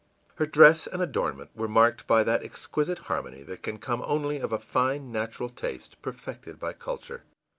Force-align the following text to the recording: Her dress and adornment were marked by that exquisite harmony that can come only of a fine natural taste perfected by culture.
Her 0.37 0.47
dress 0.47 0.87
and 0.87 0.99
adornment 0.99 1.51
were 1.55 1.67
marked 1.67 2.07
by 2.07 2.23
that 2.23 2.41
exquisite 2.41 2.97
harmony 3.05 3.43
that 3.43 3.61
can 3.61 3.77
come 3.77 4.01
only 4.07 4.39
of 4.39 4.51
a 4.51 4.57
fine 4.57 5.11
natural 5.11 5.49
taste 5.49 6.01
perfected 6.01 6.59
by 6.59 6.73
culture. 6.73 7.21